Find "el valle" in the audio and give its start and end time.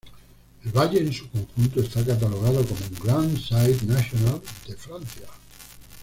0.65-0.97